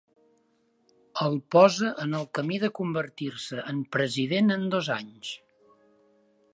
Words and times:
El 1.25 1.37
posa 1.55 1.91
en 2.05 2.17
el 2.21 2.25
camí 2.39 2.59
de 2.65 2.71
convertir-se 2.81 3.63
en 3.75 3.85
president 3.97 4.53
en 4.57 4.67
dos 4.77 4.93
anys. 4.99 5.35